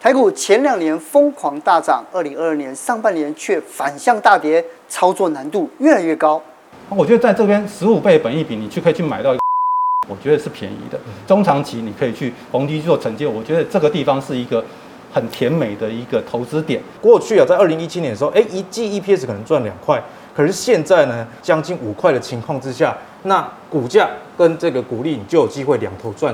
[0.00, 6.40] 台股前两年疯狂大涨，二零二二年上半年却反向大跌，操作难度越来越高。
[6.88, 9.34] 我觉得在这边十五倍本益比，你去可以去买到，
[10.08, 10.96] 我觉得是便宜的。
[11.26, 14.64] 中长期你可以去逢低做承接，我觉得这个地方是一个
[15.12, 16.80] 很甜美的一个投资点。
[17.00, 20.00] 过去啊，在二零一七年的时候，哎，一季 EPS 可能赚两块，
[20.32, 26.32] 可是现在呢，将近五块的情况之下，那股价跟这个股利你就有机会两头赚。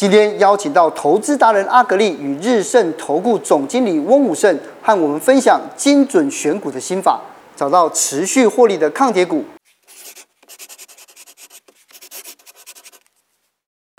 [0.00, 7.20] 今天邀请到投资达人阿格力与日盛投顾总经理翁武胜，和我们分享精准选股的心法，
[7.54, 9.44] 找到持续获利的抗跌股。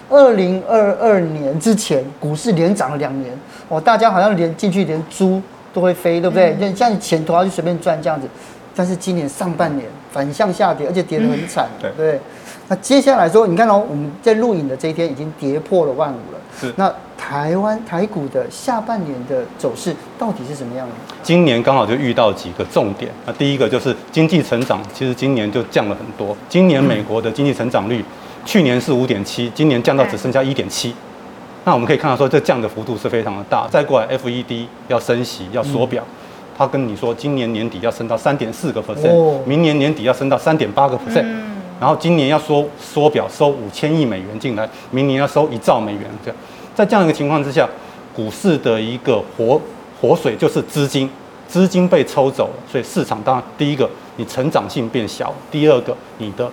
[0.10, 5.40] 二零二二年之前，股市连涨了两年，哦，大家好像连进去连猪
[5.72, 6.58] 都会飞，对不对？
[6.60, 8.28] 嗯、像你钱投下去随便赚这样子，
[8.76, 12.20] 但是今年上半年反向下跌，而且跌得很惨，嗯、对。
[12.72, 16.40] 那接下来说，你看哦，我们在录影的这一天已经跌破了万五了。
[16.58, 16.74] 是。
[16.78, 20.94] 那台湾台股的下半年的走势到底是什么样的？
[21.22, 23.12] 今年刚好就遇到几个重点。
[23.26, 26.34] 那第一个就是经济成长，其实今年就降了很多。
[26.48, 28.02] 今年美国的经济成长率，
[28.46, 30.96] 去年是五点七，今年降到只剩下一点七。
[31.66, 33.68] 那我们可以看到说，这降的幅度是非常的大。
[33.70, 36.02] 再过来，FED 要升息，要缩表，
[36.58, 41.51] 他跟你说，今年年底要升到三点四个 percent，明年年底要升到三点八个 percent。
[41.82, 46.04] 然后今年要缩缩表收五千亿美元进来，明年要收一兆美元。
[46.24, 46.38] 这样，
[46.76, 47.68] 在这样一个情况之下，
[48.14, 49.60] 股市的一个活
[50.00, 51.10] 活水就是资金，
[51.48, 56.48] 资金被抽走了，所以市场当然第一个你成长性变小，第二个你的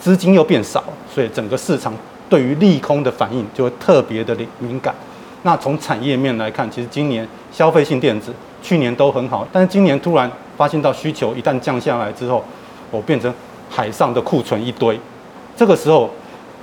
[0.00, 0.82] 资金又变少，
[1.14, 1.92] 所以整个市场
[2.30, 4.94] 对于利空的反应就会特别的敏感。
[5.42, 12.42] 那从产业面来看，其实今年消费性电子去年都很好，但是今年突然发现到需求一旦降下来之后，
[12.90, 13.30] 我变成。
[13.70, 14.98] 海上的库存一堆，
[15.56, 16.10] 这个时候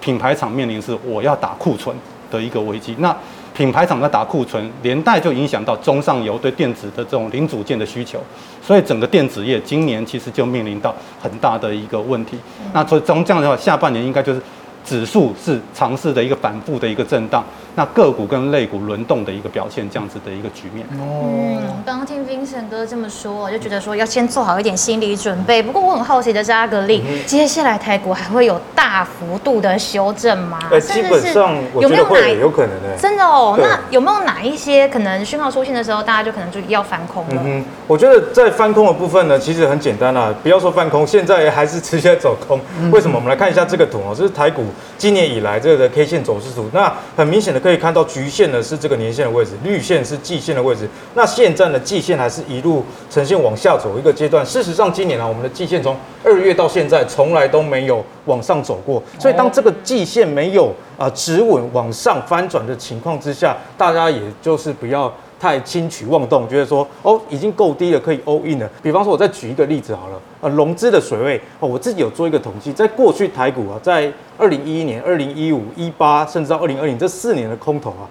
[0.01, 1.95] 品牌厂面临是我要打库存
[2.29, 2.95] 的一个危机。
[2.99, 3.15] 那
[3.55, 8.19] 品牌厂在打库存，连带就影响到中上游对电子的这种零组件的需求，
[8.61, 12.37] 所以整个电子业今年其实就面临到很大的一个问题。
[12.73, 14.41] 那从这样的话，下半年应该就是。
[14.87, 17.43] 指数是尝试的一个反复的一个震荡，
[17.75, 20.87] 那个股跟类股轮动的一个表现，这样子的一个局面。
[20.91, 25.61] 嗯，刚刚听 Vincent 哥这么说，我就觉得说要先做好一点心理准备。
[25.61, 30.57] 不过我很好奇的是，阿格力，接下来台股还会有大幅度的修正吗？
[30.71, 32.97] 呃，基本上有没有哪有可能的？
[32.97, 37.41] 真的哦，那有没有哪一些可能讯号出现的时候，大家就可能就要翻空了？
[37.45, 42.57] 嗯，我觉得在翻空的部分呢，其实很简单啦，不要说翻空，现在还是持续在走空。
[42.89, 43.17] 为什么？
[43.17, 44.63] 我们来看一下这个图哦，这是台股。
[44.97, 50.87] 今年以来，这个 K 线走势图，那很明显的可以看到，橘线呢是这个年线的位置，绿线是季线的位置。
[51.13, 54.45] 那现在的季线还是一路呈现往下走一个阶段。
[54.45, 59.01] 事实上，今年啊，我们的季线从二月到现在，从来都没有往上走过。
[59.19, 65.13] 所以，当这个季线没有啊止稳往上翻转的情况之下，大家也就是不要。
[65.39, 68.69] 太轻举妄动，觉得说哦已经够低了，可以 all in 了。
[68.81, 78.03] 比方说，我再举一个例子好了，呃，融资的水位哦，我自己有做一个统计，在过去台股啊，在二零一一年、二零一五、一八，甚至到二零二零这四年的空头啊，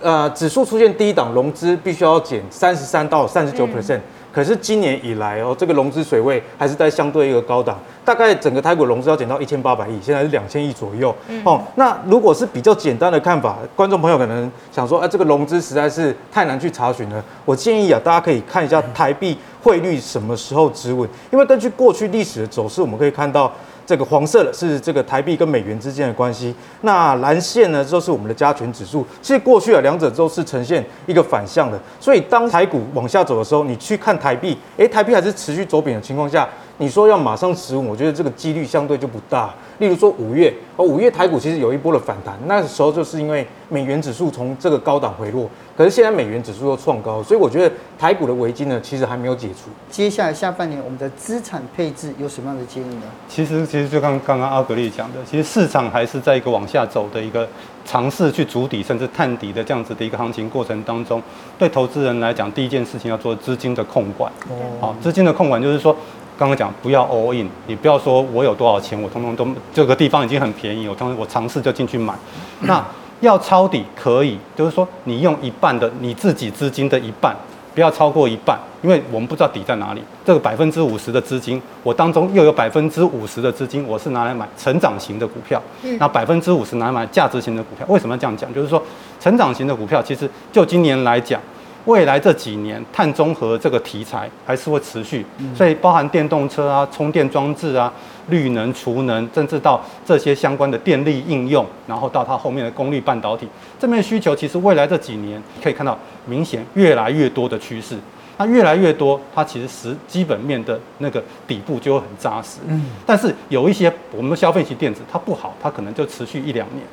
[0.00, 4.00] 呃，指数出现低档，融资必须要减三十三到三十九 percent。
[4.36, 11.16] 可是今年以来哦，这个融资水位还是在相对一个高档，大概整个台股融资要减到一千八百亿，现在是两千亿左右。
[11.28, 17.24] 嗯、哦，那如果是比较简单的看法，观众朋友可能想说，哎、啊，这个融资实在是太难去查询了。
[17.46, 23.50] 我建议啊，大家可以看一下台币汇率什么时候止稳，因为根据过去历史的走势，我们可以看到。
[23.86, 26.52] 这个黄色的是这个台币跟美元之间的关系，
[26.82, 29.06] 那蓝线呢就是我们的加权指数。
[29.22, 36.48] 其实过去啊，两者都是呈现一个反向的，所以当台股往下走的时候，你去看台币，诶，台币还是持续走贬的情况下，
[36.78, 39.54] 你说要马上止稳，我觉得这个几率相对就不大。
[39.78, 49.70] 例如说五月，哦，五月台股其实有一波的反弹，那时候就是因为美元指数从这个高档回落，可是现在美元指数又创高，所以我觉得台股的危机呢，其实还没有解除。
[49.90, 53.02] 接下来下半年我们的资产配置有什么样的建议呢？
[53.28, 57.46] 其实，其实就刚刚刚阿格力讲的，其实市场还是在一个往下走的一个
[57.84, 61.22] 尝试去筑底甚至探底的这样子的一个行情过程当中，
[61.58, 64.32] 对投资人来讲，第一件事情要做资金的控管。
[64.48, 65.94] 哦，好，资金的控管就是说。
[66.38, 72.12] 刚刚讲不要 all in，你不要说我有多少钱，我通通都这个地方已经很便宜，我通我尝试就进去买。
[72.60, 72.84] 那
[73.20, 77.34] 要抄底可以，就是说你用一半的你自己资金的一半，
[77.74, 80.02] 不要超过一半，因为我们不知道底在哪里。
[80.26, 85.58] 这个百分之五十的资金，我当中又有百分之五十的资金，我是拿来买成长型的股票。
[85.98, 87.86] 那百分之五十拿来买价值型的股票。
[87.88, 88.52] 为什么要这样讲？
[88.52, 88.82] 就是说
[89.18, 91.40] 成长型的股票其实就今年来讲。
[91.86, 95.24] 未来这几年碳中和这个题材还是会持续，
[95.54, 97.92] 所以包含电动车啊、充电装置啊、
[98.28, 103.48] 绿能、储能，甚至到这些相关的电力应用，然后到它后面的功率半导体，
[103.78, 105.96] 这边需求其实未来这几年可以看到
[106.26, 107.96] 明显越来越多的趋势。
[108.38, 112.58] 那越来越多，它其实实基本面的那个底部就会很扎实。
[112.66, 116.84] 嗯，但是有一些我们的消费型电子它不好，它可能就持续一两年。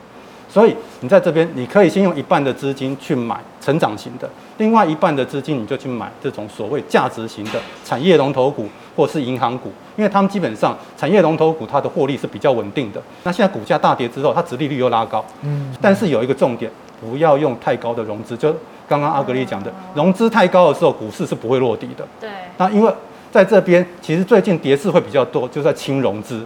[0.54, 4.30] 所以你在这边，你可以先用一半的资金去买成长型的，
[4.60, 13.02] 另外一半的资金你就去买这种所谓价值型的产业龙头股或是银行股，因为他们基本上产业龙头股它的获利是比较稳定的。
[13.24, 16.72] 那现在股价大跌之后，它殖利率又拉高，嗯，但是有一个重点，
[17.02, 18.38] 不要用太高的融资。
[18.38, 18.56] 就
[18.88, 22.06] 刚刚阿格力讲的，融资太高的时候，股市是不会落地的。
[22.22, 22.30] 对。
[22.58, 22.94] 那因为
[23.32, 26.46] 在这边，其实最近跌势会比较多，就在轻融资。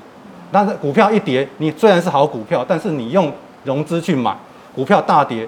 [0.50, 3.30] 但是股票一跌，你虽然是好股票，但是你用
[3.68, 4.34] 融资去买
[4.74, 5.46] 股票大跌，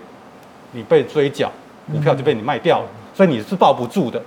[0.73, 1.49] 你被追缴，
[1.89, 2.85] 股票就被你卖掉了，
[3.15, 4.21] 所以你是抱不住的。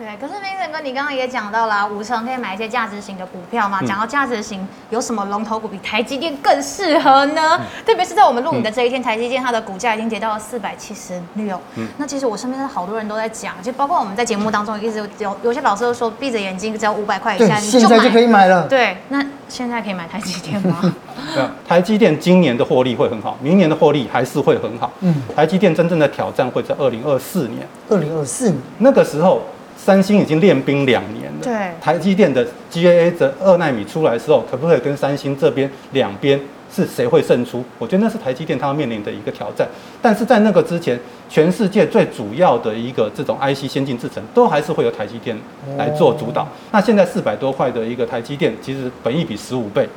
[0.00, 3.82] 对，可是 Vincent 哥，你刚刚也讲到了，五成可以买一些价值型的股票嘛？
[3.82, 7.60] 讲、嗯、到价值型，有什么龙头股比台积电更适合呢？
[7.60, 11.60] 嗯、特别是在我们录影的这一天，嗯、台积电它的股价已经跌到了四百七十六。
[11.74, 18.66] 嗯，那其实我身边的好多人都在讲，就包括我们在节目当中一直有有些老师都说，闭着眼睛只要五百块以下，你就现在就可以买了。
[18.68, 20.94] 对，那现在可以买台积电吗？
[21.34, 24.90] 对，台积电今年的获利会很好，明年的获利还是会很好。
[25.00, 27.68] 嗯，台积电真正的挑战会在二零二四年。
[27.90, 29.42] 二零二四年那个时候。
[29.82, 31.38] 三星已经练兵两年了。
[31.42, 36.38] 对，台积电的 GAA 的二纳米出来的时候，可不可以跟三星这边两边
[36.70, 37.64] 是谁会胜出？
[37.78, 39.66] 我觉得那是台积电它要面临的一个挑战。
[40.02, 41.00] 但是在那个之前，
[41.30, 45.34] 全世界最主要的一个这种 IC 先进制程，都还是会由台积电
[45.78, 46.46] 来做主导。
[46.70, 49.88] 那现在四百多块的一个台积电，其实本益比十五倍，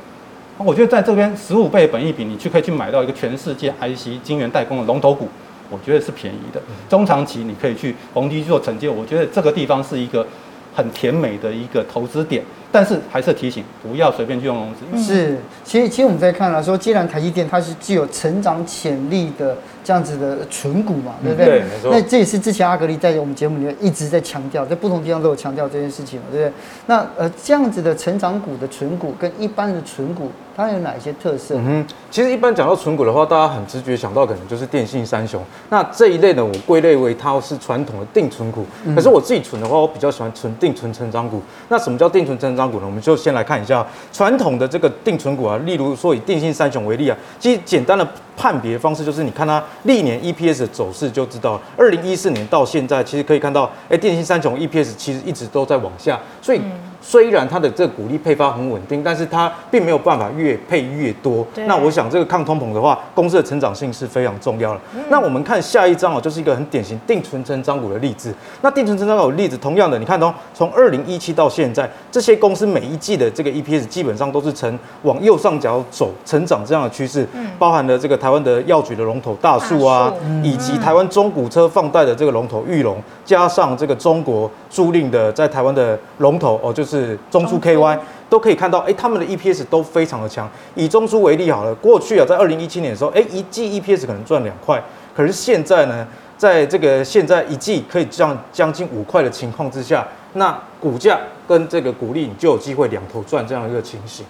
[0.56, 5.28] 我觉得在这边十五倍本益比，你去可以去买到一个全世界 IC 晶圆代工的龙头股。
[5.70, 8.88] 我觉得是便宜的，中长期你可以去逢低做承接。
[8.88, 10.26] 我觉得这个地方是一个
[10.74, 15.02] 很甜美的一个投资点，但是还是提醒不要随便去用融资。
[15.02, 21.46] 是，其实其实我们在看了说，既然台积电它是具有成长潜力的这样子的存股嘛，对不对？
[21.46, 21.90] 对，没错。
[21.92, 26.52] 那这也是之前阿格力在我们节目里面一直在强调，在不同地方都有强调这件事情嘛，对不对？
[26.86, 30.30] 那呃，这样子的成长股的存股跟一般的存股。
[30.56, 31.56] 它有哪些特色？
[31.56, 35.42] 嗯哼，其实一般讲到存股的话，大家很直觉想到可能就是电信三雄。
[35.68, 38.64] 那这一类呢，我归类为它是传统的定存股。
[38.94, 41.42] 可是我自己存的话，我比较喜欢存定存成长股。
[41.68, 42.86] 那什么叫定存成长股呢？
[42.86, 51.60] 我们就先来看一下传统的这个定存股啊，例如说以电信三雄为例啊，其实简单的判别方式就是你看它历年 EPS 的走势就知道。
[51.76, 56.60] 二零一四年到现在，其实可以看到，哎，电信三雄 EPS 其实一直都在往下，所以。
[57.06, 61.46] 虽然它的这个股利配发很稳定，但是它并没有办法越配越多。
[61.66, 64.80] 那我想这个抗通膨的话，公司的成长性是非常重要的。
[64.94, 68.34] 嗯、那我们看下一张哦，就是一个很典型定存成长股的例子。
[68.62, 77.28] 那定存成长股的例子，同样的，你看哦，从二零一七到现在，这些公司每一季的这个 EPS 基本上都是呈往右上角走成长这样的趋势。
[77.34, 87.18] 嗯、包含了这个台湾的药局的龙头大树啊，嗯、以及台湾中古车放贷的这个龙头裕隆，加上这个中国租赁的在台湾的龙头哦，就是。
[87.30, 87.98] 中租 KY
[88.30, 90.48] 都可以看到，哎，他们的 EPS 都非常的强。
[90.74, 94.82] 以中租为例好了，过去啊，在二零一七年的时候，哎，一季 EPS 可能赚两块，
[95.14, 96.06] 可是现在呢，
[96.38, 104.24] 在这个现在一季可以赚将近五块的情况之下，那股价跟这个股利，你就有机会两头赚这样一个情形。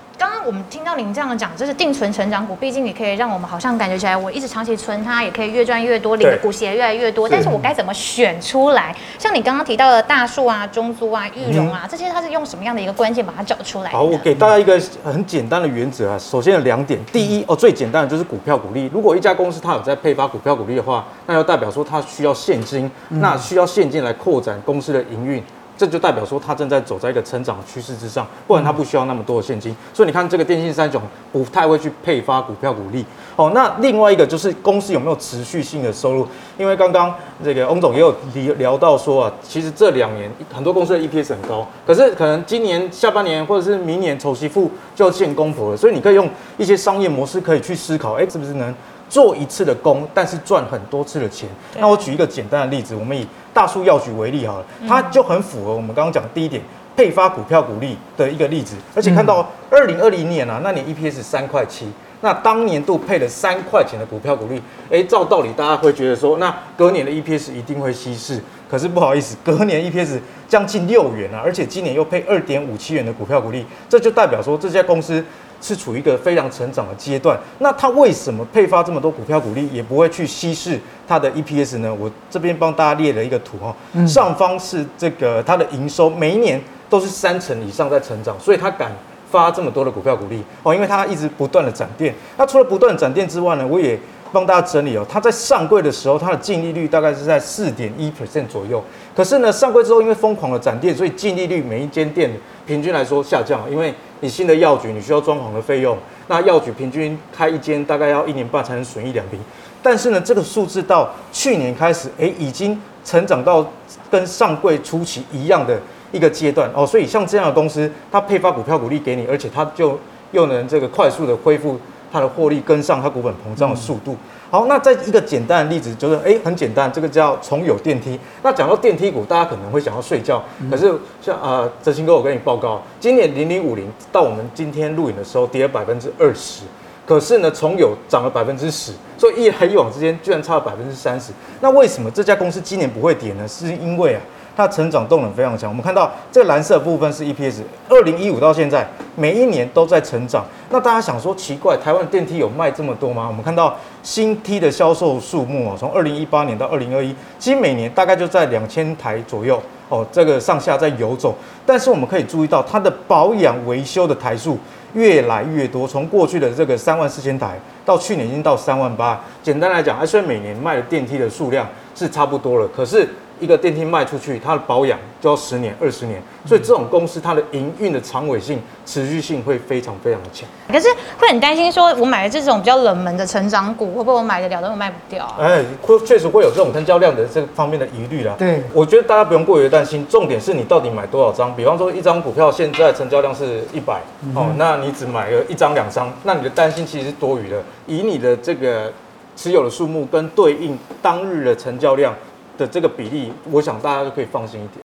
[0.47, 7.27] 我们听到您这样讲，就是定存成长股，毕竟也可以让我们好像感觉起来，我一直长期存它，也可以越赚越多，领的股息也越来越多。
[7.27, 8.95] 但是我该怎么选出来？
[9.19, 13.91] 像你刚刚提到的大树啊、中租啊、裕隆啊，这些它是用什么样的一个关键把它找出来？
[13.91, 16.19] 好，我给大家一个很简单的原则啊。
[16.19, 18.91] 首先有两点，第一哦，最简单的就是股票股利。
[18.93, 25.43] 如果一家公司它有在配发股票股利的话，那就代表说它需要现金，那需要现金来扩展公司的营运。
[25.77, 29.75] 这就代表说，它正在走在一个成长的趋势之上，不然它不需要那么多的现金。
[29.93, 31.01] 所以你看，这个电信三雄
[31.33, 33.05] 不太会去配发股票股利。
[33.37, 36.27] 哦，那另外一个就是公司有没有持续性的收入？
[36.57, 37.13] 因为刚刚
[37.43, 48.73] 这个翁总也有聊聊到说啊，其实这两年很多公司的 EPS 很高，可是可能今年下半年或者是明年丑媳妇就要见公婆了，所以你可以用一些商业模式可以去思考，哎，是不是能
[49.15, 51.49] 做一次的工，但是赚很多次的钱？
[51.79, 56.61] 那我举一个简单的例子，我们以大树药局为例好了，它就很符合我们刚刚讲第一点，
[56.97, 58.75] 配发股票股利的一个例子。
[58.93, 61.87] 而且看到二零二零年啊，那年 EPS 三块七，
[62.23, 68.43] 那当年度配了三块钱的股票股利，哎，照道理大家会觉得说，那隔年的 EPS 一定会稀释。
[68.69, 70.19] 可是不好意思，隔年 EPS
[70.49, 75.25] 将近六元啊，而且今年又配二点五七元的股票股利，这就代表说这家公司。
[75.65, 77.39] 是处于一个非常成长的阶段。
[77.61, 80.79] 那它为什么配发这么多股票股利，也不会去稀释
[81.09, 81.93] 它的 EPS 呢？
[81.95, 83.75] 我这边帮大家列了一个图哈，
[84.07, 88.93] 上方是这个它的营收，每一年都是三成以上在成长，所以它敢
[89.31, 92.15] 发这么多的股票股利哦，因为它一直不断的展店。
[92.37, 93.99] 那除了不断展店之外呢，我也
[94.31, 98.83] 帮大家整理哦，它在上柜的时候，它的净利率大概是在四点一 percent 左右。
[99.17, 102.31] 可是呢，上柜之后，因为疯狂的展店，所以净利率每一间店
[102.67, 103.71] 平均来说下降了。
[103.71, 103.95] 因为
[104.25, 105.95] 你新的药局，你需要装潢的费用，
[106.29, 109.39] 那药局平均开一间大概要一年半才能损一两瓶。
[109.83, 113.71] 但是呢，这个数字到去年开始，哎，已经成长到
[114.11, 115.79] 跟上柜初期一样的
[116.11, 116.87] 一个阶段哦。
[116.87, 120.01] 所以像这样的公司，它配发股票股利给你，而且它就
[120.33, 121.79] 又能这个快速的恢复。
[122.15, 124.17] 它的获利跟上它股本膨胀的速度。
[124.49, 128.17] 好，那在一个简单的例子，就是哎，很简单，这个叫崇有电梯。
[128.41, 130.41] 那讲到电梯股，大家可能会想要睡觉，
[130.71, 136.63] 可是像啊，哲青哥，我跟你报告，今年零零五零到我们今天录影的时候跌了百分之二十，
[137.05, 141.33] 可是呢，崇有涨了百分之十，所以一来一往之间居然差了百分之三十。
[141.61, 143.49] 那为什么这家公司今年不会跌呢？
[143.49, 144.21] 是因为啊。
[144.57, 150.45] 它成长动能非常强，我们看到这个蓝色部分是 EPS，二零一五到现在每一年都在成长。
[150.71, 153.27] 那大家想说奇怪，台湾电梯有卖这么多吗？
[153.27, 161.35] 我们看到新梯的销售数目哦，从二零一八年到二零二一，其实每年大概就在两千台左右哦，这个上下在游走。
[161.67, 164.57] 但是我们可以注意到，它的保养维修的台数
[164.95, 169.21] 越来越多，从过去的这个三万四千台，到去年已经到三万八。
[169.43, 173.09] 简单来讲，虽然每年卖的电梯的数量是差不多了，可是。
[173.41, 180.49] 一个电梯卖出去，它的保养就要十年、二十年，所以这种公司它的营运的长尾性、持续性会非常非常的强。
[180.69, 180.89] 可是
[181.19, 185.37] 会很担心，说我买的这种比较冷门的成长股，会不会我买得了，但我卖不掉啊？
[185.41, 188.35] 哎，会确实会有这种成交量的这个方面的疑虑啦。
[188.39, 191.55] 对，我觉得大家不用过于担心，重点是你到底买多少张。
[191.57, 197.63] 比方说，一张股票现在成交量是一百、嗯，哦，那你只买了一张、两张，那你的担心其实是多余的。
[197.87, 198.93] 以你的这个
[199.37, 202.15] 持有的数目跟对应当日的成交量。
[202.57, 204.79] 的这个比例，我想大家都可以放心一点。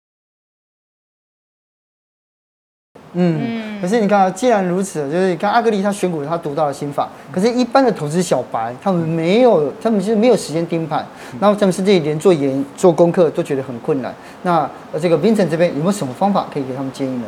[3.14, 11.04] 嗯，可是你看，既然如此，就是你看阿格力他选股他独到的心法，可是，一般的投资小白他们没有，他们就是没有时间盯盘，
[11.40, 14.14] 然后他们甚至连做研做功课都觉得很困难。
[14.44, 14.70] 那
[15.02, 17.26] 这个 Vincent 这边有没有什么方法可以给他们建议呢？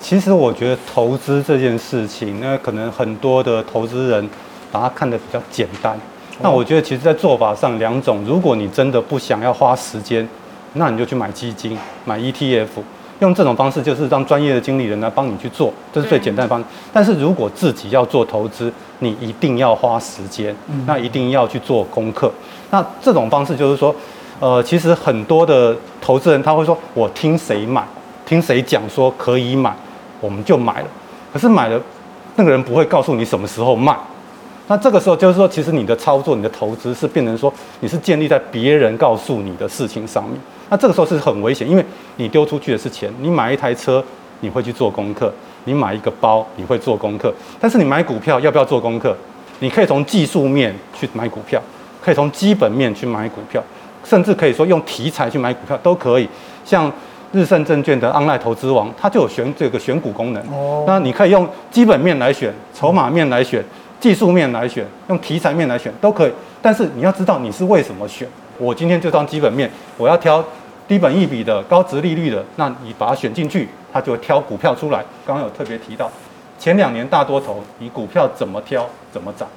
[0.00, 4.28] 其实我觉得投资这件事情，那可能很多的投资人
[4.70, 5.98] 把它看得比较简单。
[6.42, 10.28] 那我觉得，其实，在做法上两种，如果你真的不想要花时间，
[10.74, 12.66] 那你就去买基金、买 ETF，
[13.20, 16.66] 用这种方式，就是让专业的经理人来帮你去做，这是最简单的方式。
[16.92, 20.54] 但是如果自己要做投资，你一定要花时间，
[20.86, 22.30] 那一定要去做功课。
[22.70, 23.94] 那这种方式就是说，
[24.38, 27.82] 呃，其实很多的投资人他会说，我听谁买，
[28.26, 29.74] 听谁讲说可以买，
[30.20, 30.86] 我们就买了。
[31.32, 31.80] 可是买了，
[32.34, 33.96] 那个人不会告诉你什么时候卖。
[34.68, 40.36] 那这个时候就是说，其实你的操作、你的投资是变成说，你是建立在别人告诉你的事情上面。
[40.68, 41.84] 那这个时候是很危险，因为
[42.16, 43.12] 你丢出去的是钱。
[43.20, 44.02] 你买一台车，
[44.40, 45.28] 你会去做功课；
[45.64, 47.32] 你买一个包，你会做功课。
[47.60, 49.16] 但是你买股票要不要做功课？
[49.60, 51.62] 你可以从技术面去买股票，
[52.02, 53.62] 可以从基本面去买股票，
[54.02, 56.28] 甚至可以说用题材去买股票都可以。
[56.64, 56.92] 像
[57.30, 60.42] 日盛证券的 online 投资王，它就有选这个选股功能。
[60.52, 60.84] 哦。
[60.88, 63.64] 那你可以用基本面来选，筹码面来选。
[63.98, 68.28] 技术面来选，用题材面来选都可以，但是你要知道你是为什么选。
[68.58, 70.44] 我今天就当基本面，我要挑
[70.86, 75.04] 低本益比的、高值利率的，那你把它选进去，它就会挑股票出来。
[75.26, 76.10] 刚刚有特别提到，
[76.58, 79.48] 前两年大多头，你股票怎么挑怎么涨，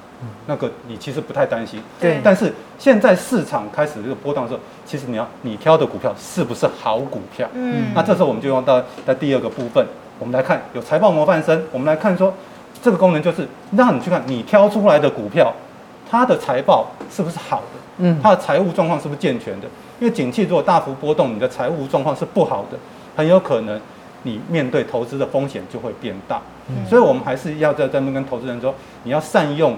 [0.46, 1.80] 那个你其实不太担心。
[2.00, 2.20] 对。
[2.22, 7.48] 但是现在市场开始这个波动的时候，其实你要你挑的股票是不是好股票？
[7.54, 7.86] 嗯。
[7.94, 9.86] 那这时候我们就用到在第二个部分，
[10.18, 12.32] 我们来看有财报模范生，我们来看说。
[12.82, 13.46] 这个功能就是
[13.76, 15.52] 让你去看你挑出来的股票，
[16.10, 17.64] 它的财报是不是好的？
[17.98, 19.66] 嗯，它的财务状况是不是健全的？
[20.00, 22.78] 因为景气如果大幅波动，你的财务状况是不好的，
[23.16, 23.78] 很有可能
[24.22, 26.40] 你面对投资的风险就会变大。
[26.68, 29.76] 嗯，所以我们还是要在这边跟投资人说，你要善用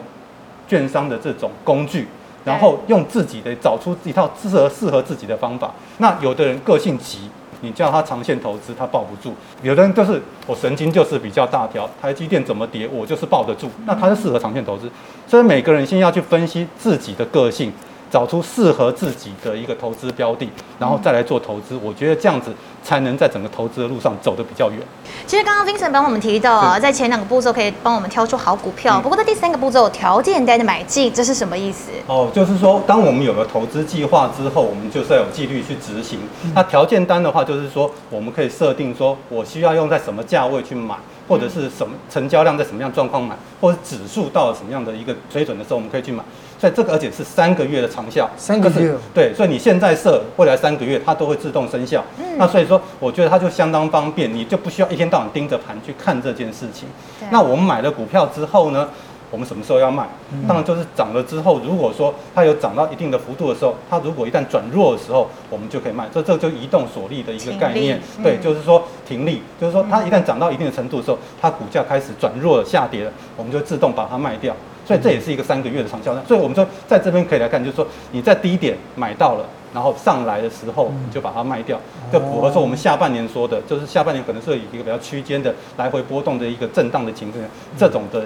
[0.68, 2.06] 券商的这种工具，
[2.44, 5.72] 然后用自己的找出一套适合适合自己的方法。
[5.98, 7.30] 那有的人个性急。
[7.62, 13.70] 你叫他长线投资，他抱不住；有的人就是我神经就是比较大条，台积电怎么跌，我就是抱得住。
[13.86, 14.90] 那他就适合长线投资。
[15.26, 17.72] 所以每个人先要去分析自己的个性，
[18.12, 20.46] 找出适合自己的一个投资标的，
[20.78, 21.74] 然后再来做投资。
[21.82, 22.52] 我觉得这样子
[22.84, 24.78] 才能在整个投资的路上走得比较远。
[25.26, 31.90] 其实刚刚 Vincent 帮我们提到啊，在前两个步骤可以帮我们挑出好股票，不过在第三个步骤条件单的买进，这是什么意思？
[32.06, 36.18] 哦，就是说，当我们有了投资计划之后，我们就是要有纪律去执行。
[36.54, 40.96] 那条件单的话，就是说我们可以设定说，我需要用在什么价位去买。
[41.28, 46.22] 或者是什么成交量在什么样状况买，或者指数到了什么样的一个水准的时候，我们可以去买。
[46.62, 48.94] 所以这个而且是三个月的长效，三个月。
[49.12, 52.04] 对，所以你现在设，未来三个月它都会自动生效。
[52.20, 52.38] 嗯。
[52.38, 56.88] 那所以说，我觉得它就相当方便，你就不需要一天到晚盯着盘去看这件事情。
[57.32, 58.88] 那我们买了股票之后呢？
[59.32, 60.06] 我们什么时候要卖？
[60.46, 66.06] 当然就是涨了之后，如果说它有涨到一定的幅度的时候，它如果一旦转弱的时候，我们就可以卖。
[66.14, 74.54] 这这就移动锁利的一个概念，对，就是说停利，就是说它一旦涨到一定的程度的时候，它股价开始转弱了、下跌了，我们就自动把它卖掉。
[74.86, 76.14] 所以这也是一个三个月的长效。
[76.24, 87.42] 所以我们说在这边可以来看，就是说你在低点买到了，然后上来的时候你就把它卖掉，这符合说我们下半年说的，就是下半年可能是以一个比较区间的来回波动的一个震荡的情况，
[87.76, 88.24] 这种的。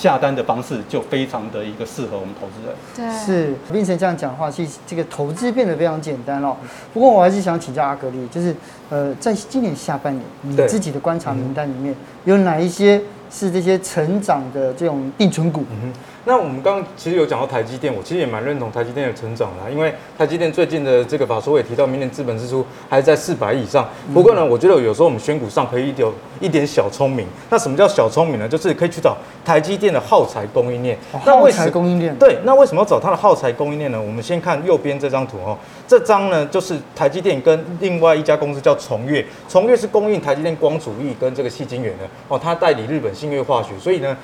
[0.00, 2.74] 下单的方式就非常的一个适合我们投资人。
[2.96, 6.56] 对，是 Vincent 这样讲的话，其实这个投资变得非常简单哦。
[6.94, 8.56] 不过我还是想请教阿格力，就是
[8.88, 12.98] 呃，在今年下半年，你自己的观察名单里面有哪一些
[13.30, 15.66] 是这些成长的这种定存股？
[15.82, 15.92] 嗯
[16.26, 23.88] 那我们刚刚其实有讲到台积电，我其实也蛮认同台积电的成长啦，因为台积电最近的这个法说也提到，明年资本支出还在四百亿以上。
[24.12, 27.26] 不过呢，我觉得有时候我们选股上可以有一点小聪明。
[27.48, 28.46] 那什么叫小聪明呢？
[28.46, 30.98] 就是可以去找台积电的耗材供应链。
[31.12, 32.14] 耗材供应链。
[32.16, 34.00] 对，那为什么要找它的耗材供应链呢？
[34.00, 35.56] 我们先看右边这张图哦，
[35.88, 44.16] 这张呢就是台积电跟另外一家公司叫崇越，崇越是供应台积电光主义跟这个细晶圆的哦，它代理日本信越化学，所以呢。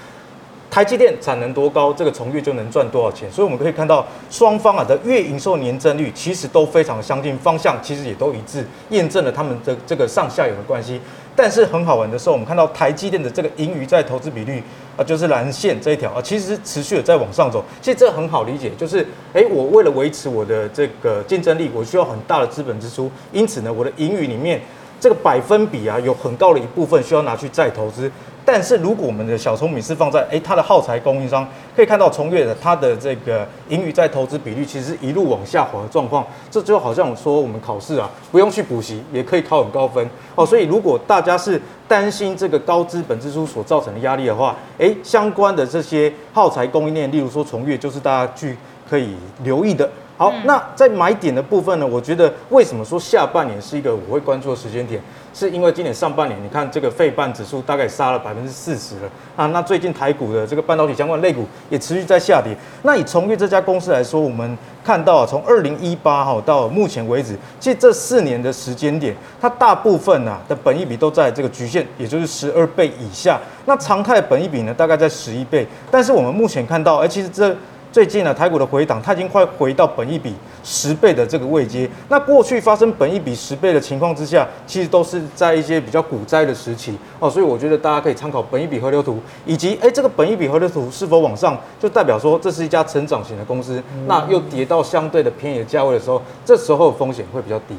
[0.68, 3.30] 台积电产能多高，这个崇越就能赚多少钱。
[3.32, 11.00] 所以我们可以看到，双方啊的月营收年增率其实都非常相近，方向其实也都一致，验证了他们的这个上下游的关系。
[11.36, 14.62] 但是很好玩的是，我们看到台积电的这个盈余在投资比率
[14.96, 17.62] 啊，就是蓝线这一条啊，其实持续的在往上走。
[17.82, 24.60] 其实这很好理解，就是诶，我为了维持我的这个竞争力，我需要很大的资本支出，因此呢，我的盈余里面
[24.98, 28.10] 这个百分比啊，有很高的一部分需要拿去再投资。
[28.46, 40.46] 但是如果我们的小聪明是放在诶它的耗材供应商，可以看到从越的它的这个盈余在投资比率其实一路往下滑的状况，这就好像我说我们考试啊不用去补习也可以考很高分哦。
[40.46, 48.56] 所以如果大家是担心这个高资本支出所造成的压力的话，诶相关的这些耗材供应链，例如说从越，就是大家去
[48.88, 49.90] 可以留意的。
[50.16, 55.00] 好，那在买点的部分呢，我觉得为什么说下半年是一个我会关注的时间点？
[55.34, 59.44] 是因为今年上半年，你看这个费半指数大概杀了百分之四十了啊。
[59.48, 62.56] 那最近台股的这个半导体相关类股也持续在下跌。
[62.82, 73.38] 那以崇越这家公司来说，我们看到啊，从二零一八哈到目前为止，其实这四年的时间点，它大部分啊的本益比都在这个局限，也就是十二倍以下。
[73.66, 75.66] 那常态本益比呢，大概在十一倍。
[75.90, 77.54] 但是我们目前看到，哎，其实这。
[77.96, 81.88] 最近呢，台股的回档，它已经快回到本一比十倍的这个位阶。
[82.10, 87.30] 那过去发生本一比十倍的情况之下，其实都是在一些比较股灾的时期哦。
[87.30, 93.82] 所以我觉得大家可以参考本一比河流图，以及哎这个本一比河流图是否往上，就代表说这是一家成长型的公司。
[94.06, 97.74] 那又跌到相对的便宜的价位的时候，这时候风险会比较低。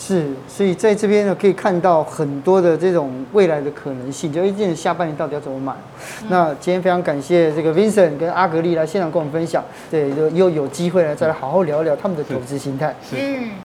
[0.00, 4.32] 是，所以在这边呢，可以看到很多的这种未来的可能性。
[4.32, 5.72] 就一年下半年到底要怎么买？
[6.22, 9.62] 嗯、那今天非常感谢这个 Vincent 跟阿格丽来现场跟我们分享。
[9.90, 12.94] 对，就又有机会来再来好好聊一聊他们的投资心态。
[13.12, 13.67] 嗯。